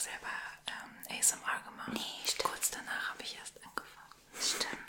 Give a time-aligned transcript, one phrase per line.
[0.00, 0.28] selber
[0.66, 1.92] ähm, ASMR gemacht.
[1.92, 2.44] Nee, stimmt.
[2.50, 4.14] Kurz danach habe ich erst angefangen.
[4.40, 4.79] Stimmt.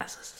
[0.00, 0.39] a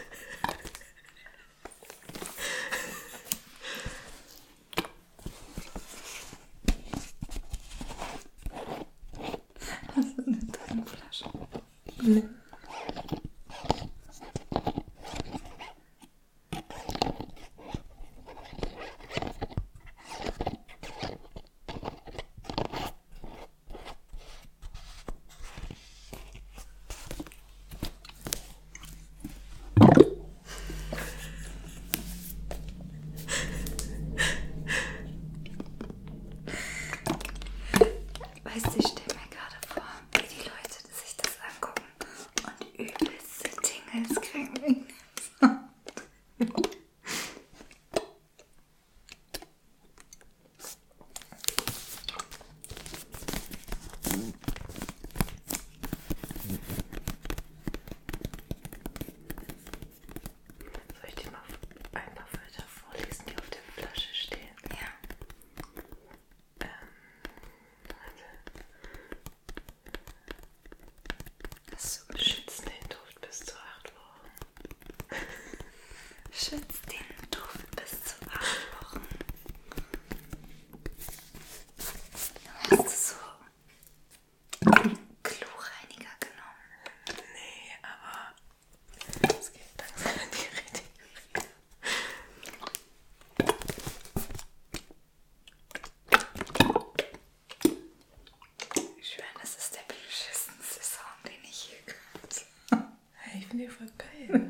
[103.51, 104.40] finde ich voll geil.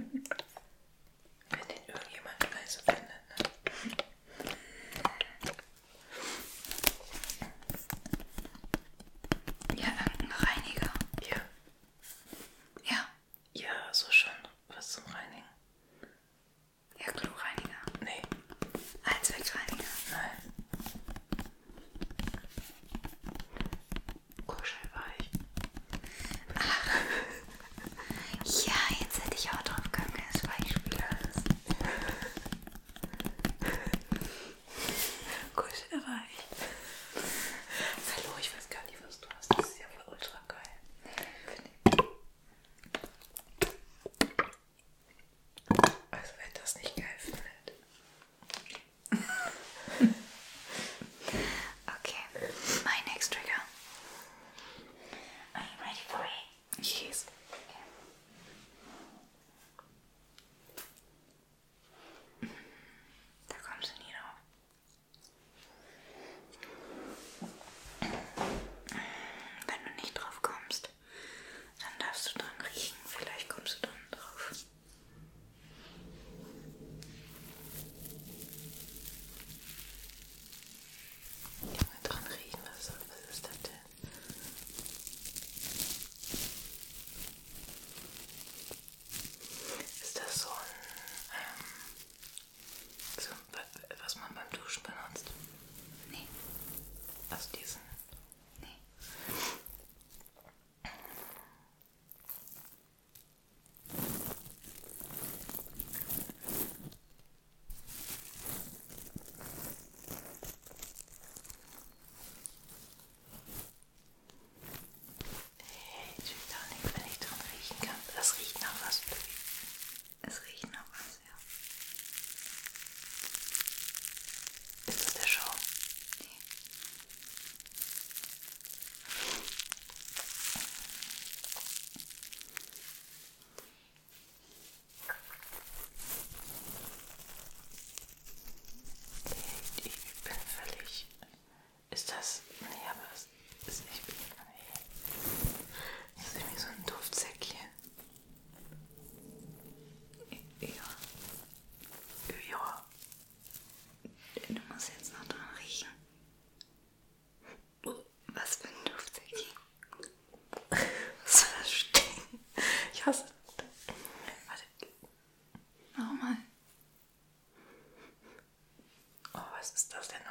[169.91, 170.30] dos de.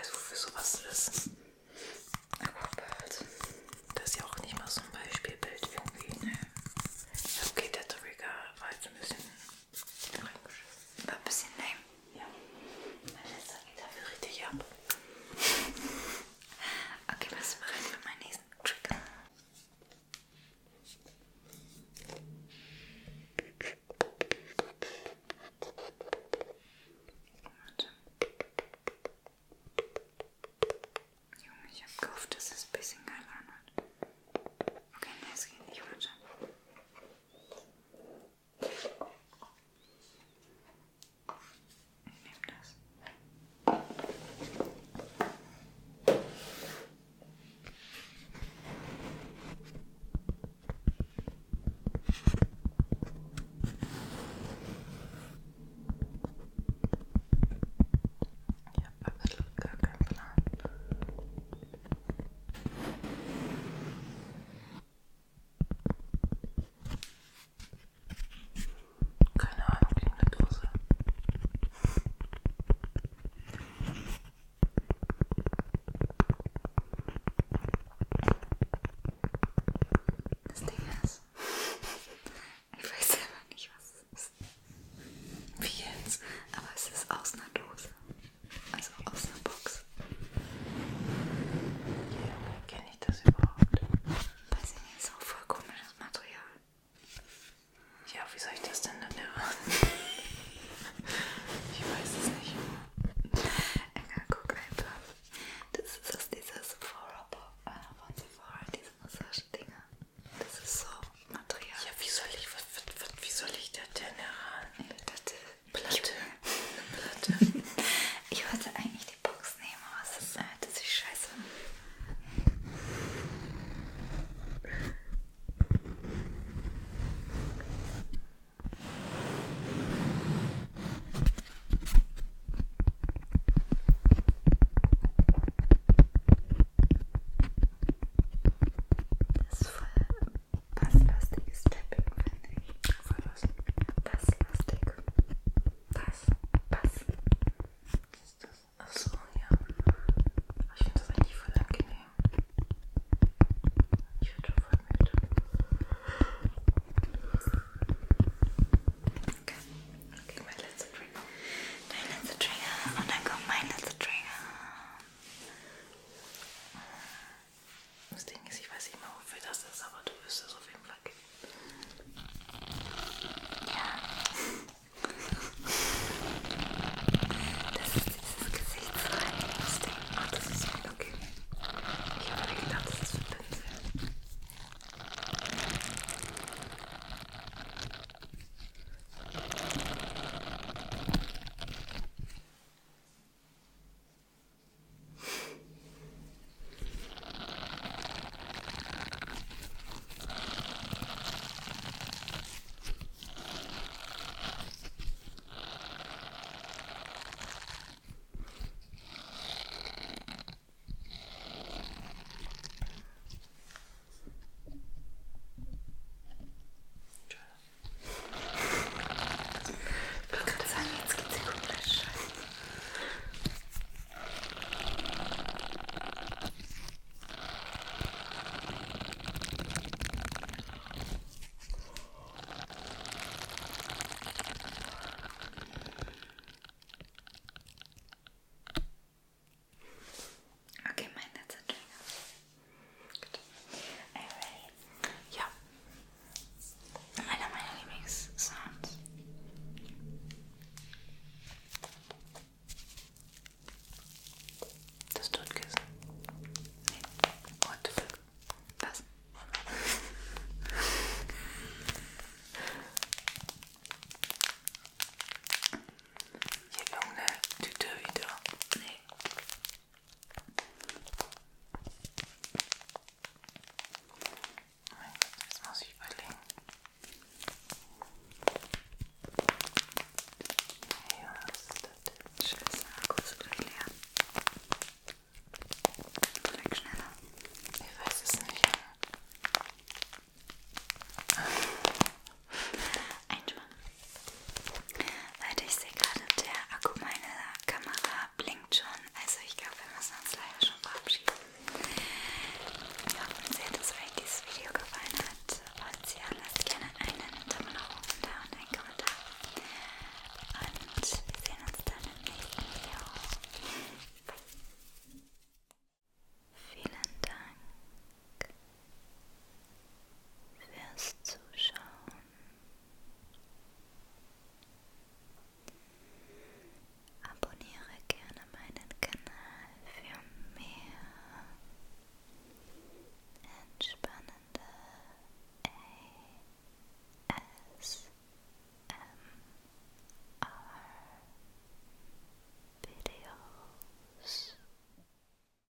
[0.00, 1.39] Weiß, wofür sowas ist.